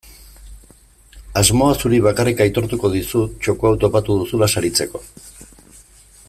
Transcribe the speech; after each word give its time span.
Asmoa 1.41 1.75
zuri 1.83 1.99
bakarrik 2.07 2.41
aitortuko 2.45 2.91
dizut 2.95 3.37
txoko 3.45 3.71
hau 3.71 3.75
topatu 3.85 4.17
duzula 4.23 4.49
saritzeko. 4.55 5.05